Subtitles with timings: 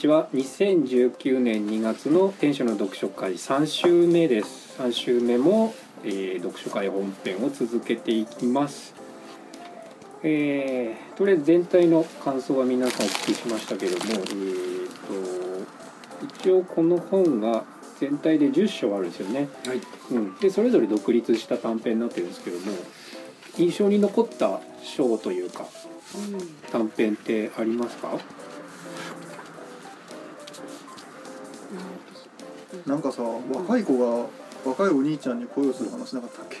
[0.00, 0.30] ちは。
[0.32, 3.34] 2019年2月の天使の読書会。
[3.34, 4.80] 3週目です。
[4.80, 8.94] 3週目も、えー読書会本編を続けていきます。
[10.22, 17.64] えーとりあえず全体の感想は皆さんお聞きしましたけども、えー、と一応この本が
[17.98, 19.80] 全体で10章あるんですよね、はい。
[20.12, 22.72] うん、でそれぞれ独立した短編になってるんですけども
[23.58, 25.66] 印象に残った章というか
[26.72, 28.18] 短編ってありますか？
[32.86, 34.26] なんかさ若い子が
[34.64, 36.58] 若いお兄ちゃんに恋をする話なかったっけ？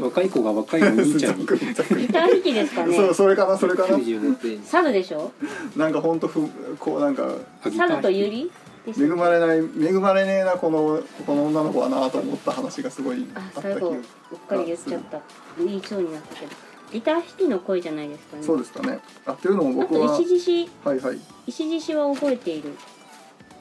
[0.00, 1.46] 若い子が若いお兄ちゃんに。
[1.46, 2.96] ざっくりざっくりギター弾きですかね。
[2.96, 5.32] そうそれかなそれかな95点猿でしょ？
[5.76, 13.72] なんかほんとふこうなんか猿と恵ょまれない恵まれねえなこのこの女の子はなと思った話がすごいああった気が。
[13.74, 14.02] 最後うっ
[14.48, 15.20] かり言っちゃった。
[15.58, 16.52] 言いそうになったけど。
[16.90, 18.42] ギター弾きの声じゃないですかね。
[18.42, 19.00] そうですかね。
[19.26, 20.70] あっていうのもあと僕は石獅子。
[20.88, 21.18] はいはい。
[21.46, 22.70] 石獅子は覚えている。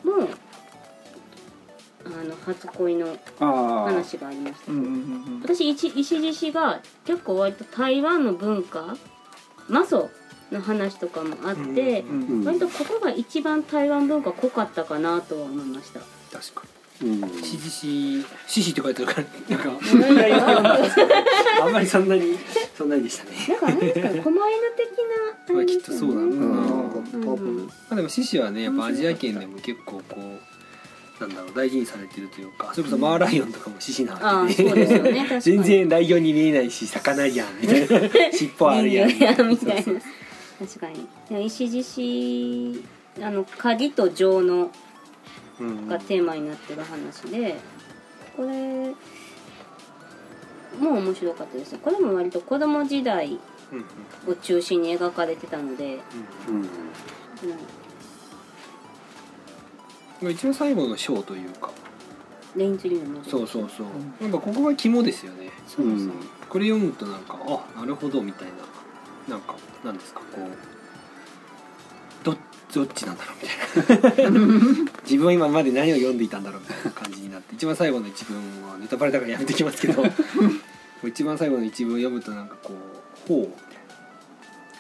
[0.06, 0.30] もう
[2.20, 4.72] あの初恋のああ話がありました。
[4.72, 8.96] うんうんうん私石石獅子が結構割と台湾の文化
[9.70, 10.10] マソ
[10.52, 12.46] の話とかもあって、うんうんうん。
[12.46, 16.00] 割とここが一番台湾文化濃かったかなとは思いました。
[16.32, 16.64] 確か
[17.02, 17.22] うん。
[17.22, 19.28] に獅子獅子って書いてあるから
[19.58, 20.68] なんか。
[21.62, 22.38] あんまりそんなに
[22.78, 23.32] そんなにでしたね。
[23.62, 24.32] なんですかね、狛犬
[24.78, 24.88] 的
[25.50, 26.22] なまあきっとそうな。
[26.22, 27.22] のかうん。
[27.22, 27.66] ななん。
[27.66, 30.57] まあでも獅子はねやっぱアジア圏でも結構こう
[31.20, 35.40] なんだろう大事にされてるというかそれこそマーライオンとかも獅子なわけで。
[35.40, 37.88] 全然ライオンに見えないし魚やんみたいな。
[38.32, 39.84] 尻尾あるやんみたいな。
[39.84, 41.08] 確かに。
[41.30, 42.84] でも石獅子
[43.22, 44.72] あの鍵と情の
[45.60, 47.56] うんがテーマになってる話で、
[48.36, 48.90] これ
[50.80, 51.72] もう面白かったです。
[51.74, 51.80] ね。
[51.82, 53.40] これも割と子供時代
[54.28, 55.98] を中心に描かれてたので、
[56.48, 56.62] うんうん。
[56.62, 56.68] うん
[60.22, 61.72] まあ一番最後の章というか。
[62.56, 63.86] レインツリーのそうそうそう。
[64.24, 65.52] やっぱここが肝ですよね。
[65.68, 66.14] そうですね。
[66.50, 68.48] これ読むとなんかあなるほどみたい
[69.28, 69.36] な。
[69.36, 72.26] なんかなんですかこう。
[72.26, 72.36] ど
[72.74, 74.40] どっちなんだろうみたいな。
[75.04, 77.54] 自分は今まで何を読んでいたんだろうみたいな感じになって。
[77.54, 80.04] 一番最後の一文はネタバレだからやめてきますけど。
[81.08, 83.40] 一番最後の一文を読むとなんかこうほう。
[83.42, 83.56] みたい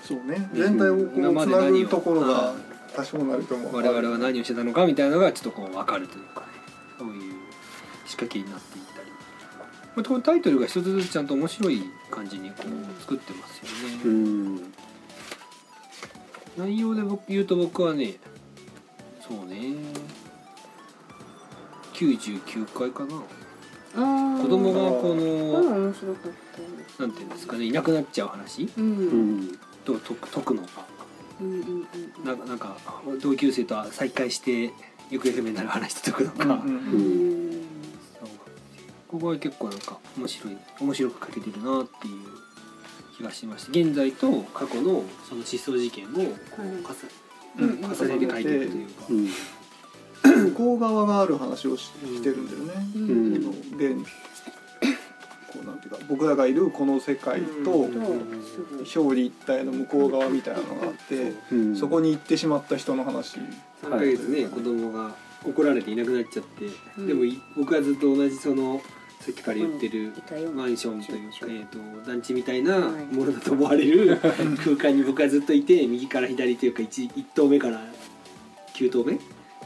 [0.03, 0.49] そうね。
[0.53, 2.55] 全体をこ今うつなまで何をぐところがは
[2.97, 6.47] 多少なりともな我々は何をしてたのかみたいなのがちょっとこう分かるというかね。
[6.97, 7.33] そういう
[8.07, 9.11] 仕掛けになっていったり、
[9.95, 14.01] まあ、このタイトルが一つずつちゃんと面白い感じにこう作ってますよね。
[14.03, 14.73] うん。
[16.57, 18.15] 内容で僕言うと僕はね
[19.21, 19.75] そうね。
[21.93, 23.21] 99回かな。
[24.41, 26.57] 子供がこのも面白かった。
[26.57, 26.99] です。
[26.99, 28.67] なんていうんですかねいなくなっちゃう話？
[28.75, 29.59] うん。
[29.85, 30.67] と解く解くのが
[31.39, 32.77] うんうんななんか
[33.21, 34.71] 同級生と再会して
[35.09, 37.47] 行方不明になる話と解くのか、うん。
[37.53, 37.67] う。
[39.07, 46.13] ここは結構なんか面白い面白く書けてるなっていう気がしました現在と過去のその失踪事件をこ
[46.59, 46.83] うはい重
[47.59, 47.83] うん。
[47.83, 49.29] 重ねて書いていくというか、うん。
[50.49, 54.05] 向こう側がある話をししてるんだよね、ううんん。
[55.67, 61.55] なんていうか僕らがいるこの世界と表裏一体の向こう側みたいなのがあってう。
[61.55, 61.75] ん。
[61.75, 63.37] そこに行ってしまった人の話。
[63.83, 66.65] 3ヶ月ね、子供が怒られていなくなっちゃって、
[66.97, 67.07] うん。
[67.07, 68.81] でもい僕はずっと同じその
[69.19, 70.13] さっきから言ってる
[70.55, 71.77] マンションというか、えー、と
[72.09, 73.05] 団地みたいなはい。
[73.05, 74.17] ものだと思われる
[74.63, 77.81] 空間に僕はずっといて右から左というか 1, 1棟目から
[78.73, 79.19] 9棟目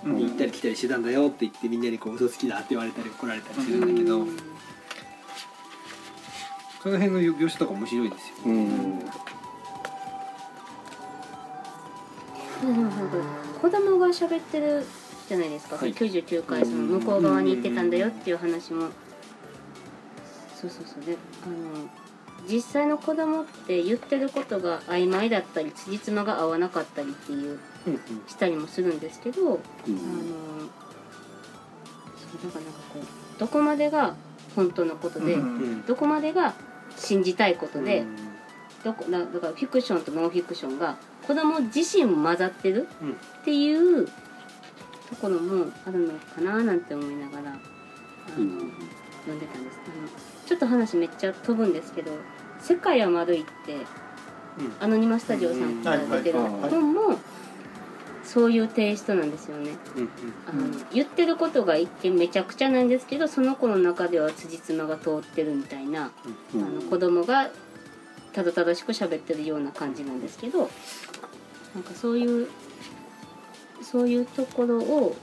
[0.04, 0.16] うん。
[0.16, 4.38] に行ったり来たりしてたんだよって言ってみんなにこう嘘つきだって言われたり怒られたりするんだけど、うん
[6.82, 8.54] その辺の描写とか面白いですよ。
[8.54, 8.70] ね。
[12.64, 13.02] うん。
[13.62, 14.84] 子供が喋ってる
[15.28, 15.94] じゃないですか、はい。
[15.94, 18.88] 99回その向こう側に行ってたんだよっていう話も。
[20.56, 21.06] そうそうそう。
[21.06, 21.88] であの
[22.50, 28.00] 実際の子供って言ってることが曖昧だったり辻褄が合わなかったりっていううんうん。
[28.28, 29.60] したりもするんですけど、あのうん。
[29.60, 29.62] そ
[32.40, 34.16] うだからなんかこうどこまでが
[34.56, 35.86] 本当のことで、うんうん。
[35.86, 36.56] どこまでが
[37.02, 38.06] 信じたいことで、
[38.84, 43.12] どこだだからフィクションとノンフィクションが子供自身も混ざってるうん。
[43.12, 44.12] っていうと
[45.22, 48.74] ころもあるのかななんて思いながらあの、うん。
[49.22, 49.80] 読んでたんです。
[49.86, 50.08] あの
[50.46, 52.12] ちょっと話めっちゃ飛ぶんですけど
[52.60, 53.78] 「世界は丸い」って
[54.80, 57.20] アノニマスタジオさんから出てる本も
[58.32, 59.72] そういうテイストなんですよね。
[59.98, 60.10] うんうん。
[60.48, 66.14] あの言ってることが一見めちゃくちゃなんですけどその子の中では辻褄が通ってるみたいな、
[66.56, 67.50] うんあの子供が
[68.32, 72.48] たどたどしく喋ってるような感じなんですけどなんかそういう
[73.82, 75.18] そういうところを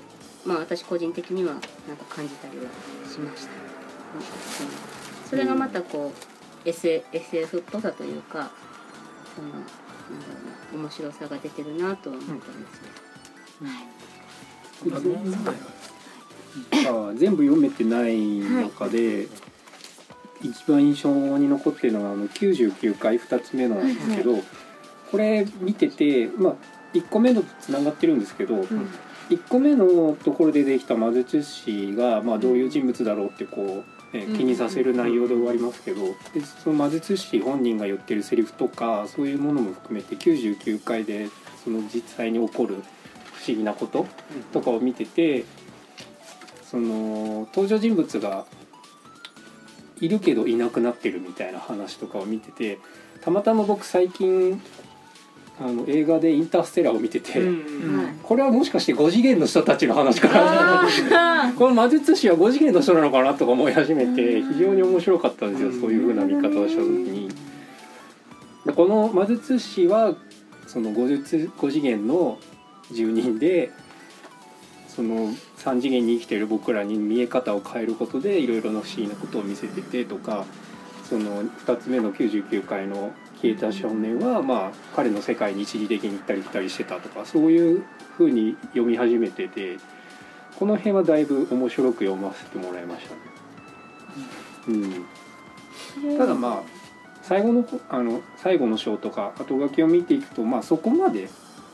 [0.44, 2.64] まあ私個人的にはなんか感じたりは
[3.10, 5.28] しました、うん。
[5.30, 8.50] それがまたこう、SF, SF っぽさというか
[9.34, 9.64] その
[10.72, 12.80] 面白さが出てるなとは思ったんです
[14.84, 14.94] けど、
[17.10, 19.28] あ全部読めてない中で、
[20.42, 24.36] 一番印象に残ってるのがあの99回2つ目なんですけど、
[25.10, 26.54] これ見ててまあ
[26.94, 28.64] 1個目のとつながってるんですけど、うん。
[29.28, 41.28] 1個目のところでできた魔術師が、まあ、どういう人物だろうってこう、えうん気にさせる内容で終わりますけどでその魔術師本人が言ってるセリフとかそういうものも含めて99回で
[41.62, 42.76] その実際に起こる
[43.32, 44.06] 不思議なこと
[44.52, 45.44] とかを見てて
[46.62, 48.46] その登場人物が
[50.00, 52.78] いるけどいなくなってるみたいな話とかを見てて
[53.20, 54.60] たまたま僕最近
[55.60, 58.14] あの映画で「インターステラー」を見てて、うんはい。
[58.22, 60.82] これはもしかして5次元の人たちの話かな
[61.48, 64.52] あこの魔術師は5次元の人なのかなとか思い始めてうん。
[64.52, 67.28] 非常に面白かったんですよそういう風な見方をした時に。
[68.66, 70.14] でこの魔術師は
[70.66, 72.38] その 5, 術5次元の
[72.92, 73.70] 住人で
[74.88, 80.44] その3次元に生きている僕らに見え方を変えることでいろいろな不思議なことを見せててとか
[81.08, 87.84] その2つ目の99回の消えた少年はまあ彼の世界に一時的に行ったり来たりしてたとかそういう
[88.16, 89.78] 風に読み始めてて
[90.58, 93.20] この辺はだいぶ面白く読ませてもらいましたね。
[94.68, 96.18] うん。
[96.18, 96.62] ただまあ
[97.22, 101.28] 最後のほあの最後の章とか後書きを見ていくとまあそこまで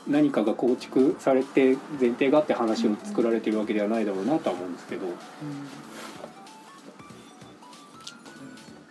[0.07, 5.07] 何かが構築されて前提があって話を作られてるわけではないだろうなとは思うんですけど、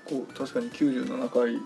[0.06, 1.60] こう確かに97回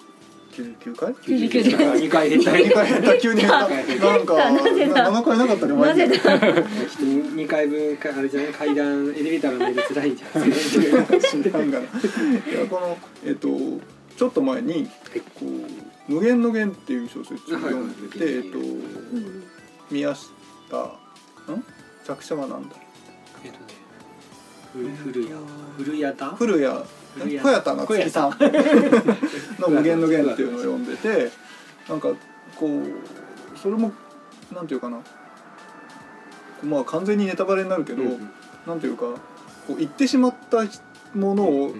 [0.57, 1.99] 99回？99回。
[1.99, 2.51] 2回減った。
[2.51, 3.17] 2回減った。
[3.19, 3.67] 急に減った。
[3.69, 10.15] なんかなぜだ7回なかったね前になぜだ2回分かあれじゃない階段エレベーターの上で辛いん。
[10.15, 10.55] じゃないや
[12.69, 13.49] このえっと
[14.17, 14.87] ちょっと前に
[15.39, 15.45] こ
[16.09, 18.33] う無限の弦っていう小説を読んでて、はい。
[18.33, 18.57] えっと
[19.91, 20.31] 宮下
[21.53, 21.63] ん？
[22.03, 22.75] 作者はなんだ？
[23.43, 23.65] えっとね
[24.73, 24.79] ふ
[25.11, 25.35] 古谷。
[25.77, 26.83] 古谷田古谷古谷
[27.19, 28.09] 小谷田夏樹。
[28.09, 28.29] さん。
[29.59, 31.31] の「無限の弦」っていうのを読んでて
[31.89, 32.09] なんか
[32.55, 33.91] こうそれも
[34.53, 34.99] なんていうかな。
[36.63, 38.29] まあ完全にネタバレになるけど、うん
[38.65, 39.05] なんていうか
[39.67, 40.63] こう言ってしまった
[41.17, 41.73] ものを、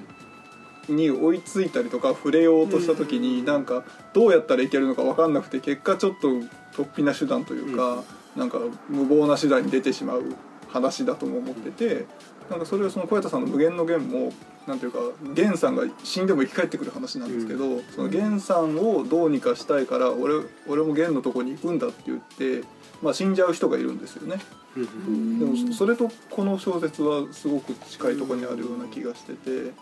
[0.88, 6.30] に追いついたりとか触れようとした時に、なんかどうやったらいけるのか分かんなくて結果ちょっと
[6.74, 8.04] 突飛な手段というか、
[8.36, 10.24] なんか無謀な手段に出てしまう
[10.70, 12.06] 話だとも思ってて、
[12.50, 14.32] なんかそれをその小谷田さんの「無限の弦」も
[14.68, 20.34] なんていうか源さんが死んでも生き返ってくる話なんですけど、その源さんをどうにかしたいから俺
[20.68, 22.64] 俺も源のとこに行くんだって言って、
[23.02, 24.42] まあ、死んじゃう人がいるんですよね。
[24.76, 24.80] う
[25.12, 29.74] んでもそれとこの小説はすごく近いところにあるような気がしてて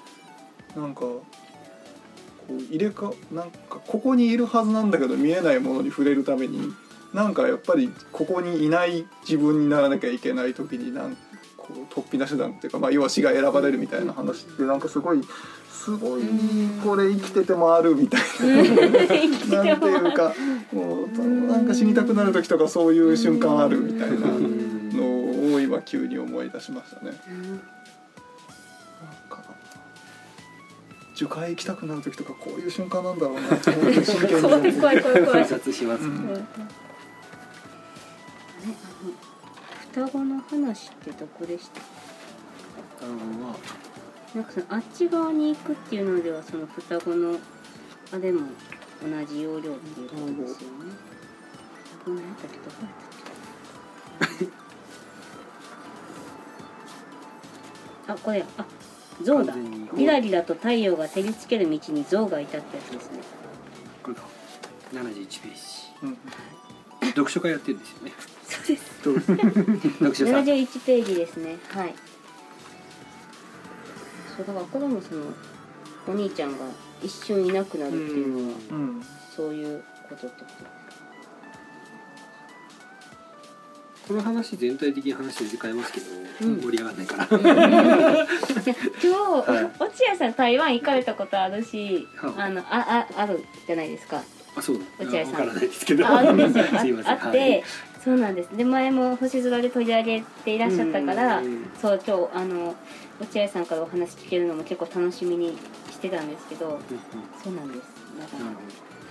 [0.75, 1.23] なんかこ
[2.50, 6.71] う入れかなんかここにいるはずなんだけど見えないものに触れるために
[7.13, 11.17] なんかやっぱりここにいない自分にならなきゃいけない時になん
[11.89, 15.21] 突飛な手段っていうか、まあ、要は死が選ばれるみたいな話ってなんかすごい
[15.69, 16.21] すごい
[16.83, 19.63] これ生きててもあるみたいな。
[19.63, 20.34] なんていうか
[20.72, 21.07] もう
[21.48, 27.12] なんか死にたくなる時とかそういう瞬間あるみたいなのを今急に思い出しましたね。
[27.12, 27.19] なん
[29.29, 29.43] か
[31.15, 34.41] 樹海行きたくなる時とかこういう瞬間なんだろうなって思って 真剣に。
[34.41, 35.24] 怖い怖い怖い。
[35.24, 35.45] 怖い
[39.95, 43.05] 双子の話ってどこでした？
[43.05, 43.55] あのは。
[44.35, 47.39] なんかそのあっち側に行くっていうのではその双子の
[48.11, 48.41] あれも
[49.01, 50.91] 同じ要領っていうことですよね。
[51.99, 52.91] 双子のやったっけどこやっ
[54.19, 54.35] たっ
[58.05, 58.11] け？
[58.11, 58.65] あこれあ
[59.23, 59.55] 象だ。
[59.95, 63.19] リラリラと太陽が照りつける道に象がいたってやつですね。
[64.03, 64.23] これか
[64.91, 65.59] 71ページ。
[66.03, 66.17] うん。
[67.11, 68.11] 読書会やってるんですよね
[68.67, 69.03] です。
[69.03, 70.45] ど う読書さん。
[70.45, 71.57] 71ページですね。
[71.69, 71.93] はい。
[74.36, 75.22] そうだからこれもその
[76.07, 76.65] お兄ちゃんが
[77.01, 79.03] 一瞬いなくなるっていうのはうん
[79.36, 80.48] そういうことってこ
[84.07, 86.05] この話全体的に話して時間ありますけど、
[86.41, 86.62] うん。
[86.62, 87.27] 盛り上がらないから。
[87.31, 87.39] 今
[89.01, 89.81] 日、はい。
[89.81, 92.34] 落合さん台湾行かれたことあるし、はい。
[92.38, 94.22] あのあああるじゃないですか。
[94.55, 94.79] あそう。
[95.00, 95.34] 落合さん。
[95.34, 96.05] わからないですけど。
[96.05, 96.65] ああるんですよ。
[97.03, 97.63] あって、
[98.05, 98.55] そうなんです。
[98.55, 102.75] で前も星空で取り上げていらっしゃったからうんそう今日あの
[103.19, 105.57] 落合さんからお話聞けるのも結構楽しみに
[105.89, 106.79] してたんですけどうんうん。
[107.43, 107.79] そうなんです。
[108.19, 108.62] だからなるほ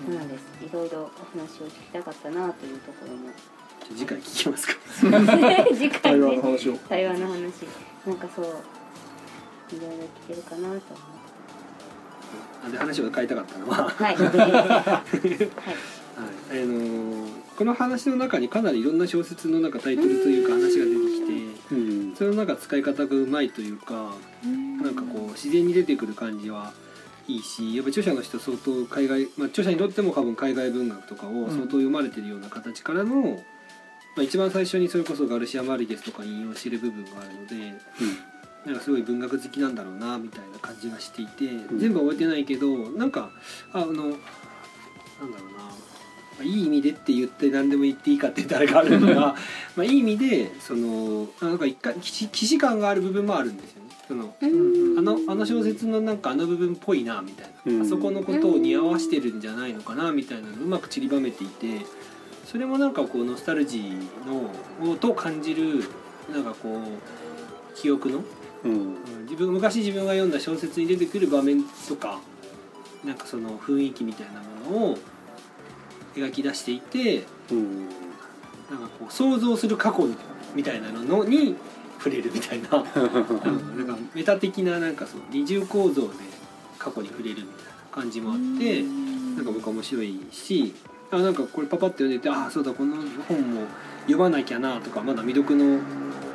[0.06, 0.42] そうなんです。
[0.64, 3.30] いろいろお話を聞きたかったなというところも。
[3.94, 4.74] 次回聞きますか？
[5.74, 6.76] 次回対話ねの話を。
[6.88, 7.36] 対話の話。
[8.06, 10.84] なんかそういろいろ聞けるかなと思って。
[12.66, 13.88] あで話を変えたかったのは。
[13.90, 14.28] はい はい。
[14.28, 15.02] はい、
[16.16, 21.78] あのーこの話の中にかなりいろんな小説の中タイトルというか話が出てきてう
[22.12, 22.16] ん。
[22.16, 24.14] その中使い方がうまいというか
[24.82, 26.72] なんかこう自然に出てくる感じは
[27.28, 33.38] いいしやっぱ著者の人相当海外、まあ、著者にとっても多分海外文学とかを相当読まれてるような形からの、ま
[34.18, 37.56] あ、一番最初にそれこそガルシア・マルゲスとか引用してる部分があるので
[38.66, 41.78] なんかすごい文学好きなんだろうなみたいな感じがしていて、ん。
[41.78, 43.30] 全部は終えてないけどなんか
[43.72, 45.93] あのなんだろうな、ま
[46.40, 49.36] あいい意味でって言って何でも言っていいかって言ったらあるのが
[49.76, 53.90] まあいい意味でそのなんか一回既視感がある部分もあるんですよね。
[54.06, 54.98] そのうん。
[54.98, 57.82] あのあの小説のなんかあの部分っぽいなみたいな、うん。
[57.82, 61.80] あそこのことを似合わしてるんじゃないのかなみたいなのをうまく散りばめていて
[62.44, 65.84] それもなんかこうノスタルジーのをと感じる
[66.32, 68.24] なんかこう記憶の
[68.64, 68.96] うんうん。
[69.24, 72.20] 自分昔自分が読んだ小説に出てくる場面とか
[73.04, 74.98] なんかその雰囲気みたいなものを
[76.14, 77.86] 描き出していてうん
[78.70, 80.08] なんかこう想像する過去
[80.54, 81.56] みたいなのに
[81.98, 86.08] 触れるみたいなうん なんかメタ的ななんかその二重構造で
[86.78, 88.82] 過去に触れるみたいな感じもあって
[89.36, 90.74] なんか僕は面白いし
[91.10, 92.96] あなんかこれパパッと読んでてあそうだこの
[93.28, 93.62] 本も
[94.02, 95.80] 読まなきゃなとかまだ未読の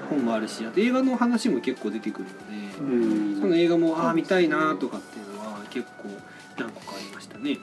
[0.10, 2.60] 本もあるしあと映画の話も結構出てくるので。
[2.80, 6.10] うんその映画もああ見たいなとかっていうのは結構
[6.58, 7.58] 何個かありましたね。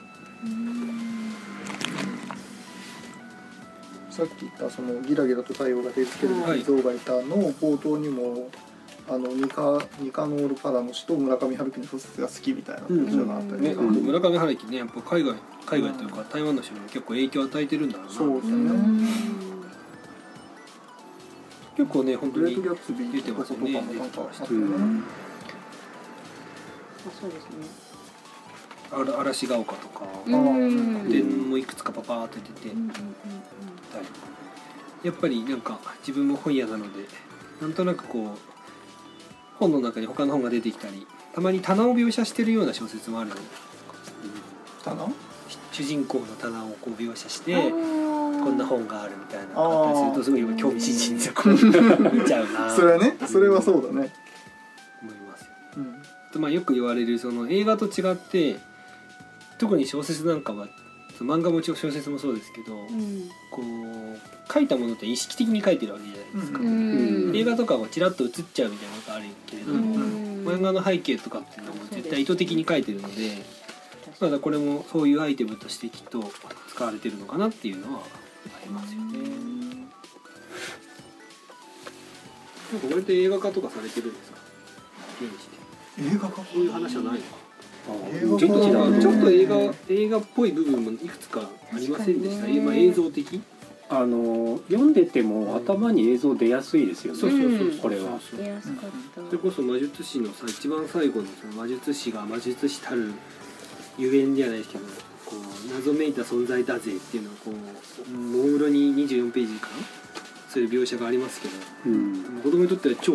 [4.17, 6.63] さっき言ったそのギラギラと太陽が照りつけるはい。
[6.63, 8.49] 像がいたの冒頭にも
[9.07, 15.35] あのニカニカノール・パラノ氏と村上春樹の小説が好きみたいな文章があったりね、とか、うん村上春樹ねやっぱ海外
[15.67, 18.11] 海外というか台湾の人にも結構影響を与えてるんだろうな。
[18.11, 18.71] そうですね。
[21.77, 23.83] 結構ね本当に出てますよね。
[27.19, 27.67] そうですね。
[28.91, 31.09] あら嵐が丘とかうん。
[31.09, 32.91] でもういくつかパパーって出て、うんうん
[35.03, 37.05] やっぱりなんか自分も本屋なので
[37.61, 38.37] なんとなくこう
[39.57, 43.41] 本の中に他の本が出てきたりたまに棚を描写してるような小説もあるので。
[44.87, 45.07] かな
[45.71, 51.23] 主人公の棚をこう描写してうんこんな本があるみたいなあったりするとすごい興味津々。
[51.23, 54.13] でこう見ちゃうなそれはねそれはそうだね、
[55.01, 56.01] 思いますようん。
[56.31, 58.57] とまあよく言われるその映画と違って
[59.57, 60.67] 特に小説なんかは
[61.17, 63.29] その漫画もちろん小説もそうですけど、うん。
[63.49, 67.35] こう書いたものって意識的に書いてるわけじゃないですか、うん。
[67.35, 70.47] 映画とかはチラッと映っちゃうみたいなことあるけれどうも、ん。
[70.47, 73.43] 漫画の背景とかっていうのも絶対意図的に書いてるので
[74.21, 76.31] まだこれもそういうアイテムとしてきっと
[76.69, 78.03] 使われてるのかなっていうのはあ
[78.63, 79.19] りますよね。
[79.19, 79.25] な
[82.77, 82.81] ん。
[82.81, 84.37] か割と映画化とかされてるんですか？
[85.21, 85.47] 現地
[86.03, 86.15] で。
[86.15, 87.46] 映画かこういう話はないのか？
[87.87, 91.41] ちょっとちょっと映画映画っぽい部分もいくつか
[91.73, 93.41] ありませんでした、まあ、映像的？
[93.89, 97.19] あの読んでても頭に映像出やすいですよね。
[97.19, 97.79] そうそうそうそう。
[97.79, 98.03] これは。
[98.03, 99.21] そうそう出やすかった。
[99.21, 103.13] それこそ魔術師のさ一番最後のその魔術師が魔術師たる
[103.97, 104.83] ゆえんじゃないですけど
[105.25, 109.73] こう謎めいた存在だぜっていうのをこうもぐろに24ページかな
[110.49, 111.53] そういう描写がありますけど。
[111.85, 112.41] うん。
[112.43, 113.13] 子供にとっては超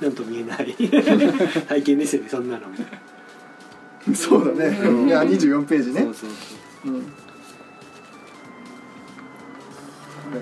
[0.00, 0.74] なんとも言えない。
[1.68, 2.68] 体験ですよねそんなの。
[2.68, 2.74] も、
[4.14, 5.08] そうだね、うん。
[5.08, 6.02] いや24ページね。
[6.02, 6.30] そうそう
[6.84, 6.98] そうう。
[6.98, 7.02] ん。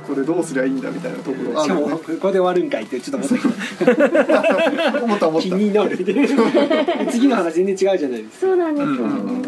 [0.06, 1.60] これどうすりゃいいんだみたいなところ。
[1.60, 5.00] あしかもるここで終わるんかいってちょっと思った。
[5.04, 5.48] 思った思った。
[5.48, 5.96] 気になる。
[7.10, 9.42] 次の話全然違うじゃないですか、そうなんですよ、うん。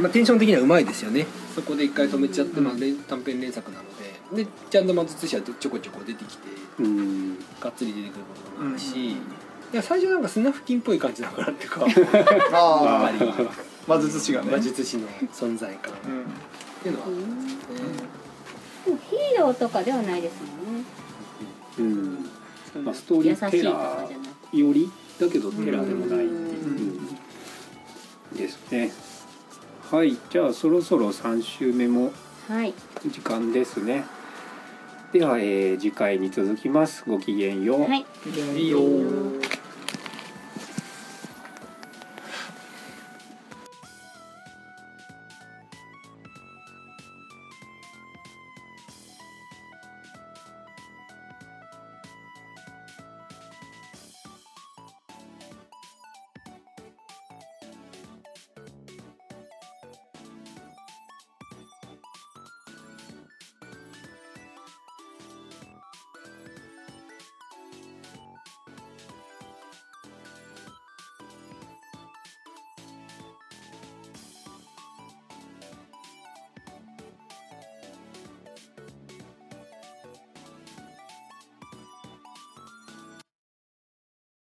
[0.00, 1.26] まあ、テンション的にはうまいですよね。
[1.54, 4.44] そこで一回止めちゃって、まあ、連短編連作なので。
[4.44, 6.48] でちゃんと魔術師はちょこちょこ出てきて
[6.78, 7.36] うん。
[7.60, 9.16] がっつり出てくることもあるし、
[9.72, 11.86] いや最初なんかスナフキンっぽい感じなのかなっていうか。
[12.52, 16.24] ああ魔術師がね魔術師の存在感うん
[16.82, 17.52] ていうのはうんね、
[18.84, 20.84] でもヒーローとかではないですもんね
[21.78, 22.30] うん
[22.72, 27.10] そのまあストーリーテラーよりだけどテラーでもないっていううん
[28.32, 28.92] うんですね
[29.90, 32.12] はいじゃあそろそろ3週目も
[32.48, 32.72] はい
[33.06, 34.04] 時間ですね
[35.12, 38.06] では、えー次回に続きますごきげんよう、はい
[38.56, 39.49] いいよー